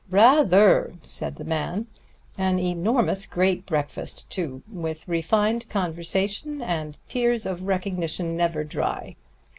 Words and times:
"Rather!" 0.09 0.95
said 1.03 1.35
the 1.35 1.43
man. 1.43 1.85
"An 2.35 2.57
enormous 2.57 3.27
great 3.27 3.67
breakfast, 3.67 4.27
too 4.31 4.63
with 4.67 5.07
refined 5.07 5.69
conversation 5.69 6.59
and 6.59 6.97
tears 7.07 7.45
of 7.45 7.61
recognition 7.67 8.35
never 8.35 8.63
dry. 8.63 9.15